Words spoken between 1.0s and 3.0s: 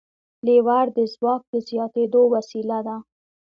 ځواک د زیاتېدو وسیله ده.